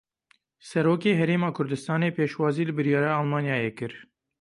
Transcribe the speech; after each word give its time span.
Serokê 0.67 1.11
Herêma 1.19 1.49
Kurdistanê 1.57 2.09
pêşwazî 2.17 2.63
li 2.67 2.73
biryara 2.77 3.11
Almanyayê 3.19 3.71
kir. 3.77 3.93